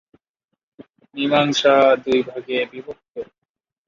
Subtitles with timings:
[1.15, 3.13] মীমাংসা দুইভাগে বিভক্ত।